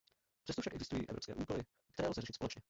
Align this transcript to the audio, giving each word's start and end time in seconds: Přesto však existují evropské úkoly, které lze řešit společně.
Přesto 0.43 0.61
však 0.61 0.73
existují 0.73 1.09
evropské 1.09 1.33
úkoly, 1.33 1.63
které 1.93 2.09
lze 2.09 2.21
řešit 2.21 2.35
společně. 2.35 2.59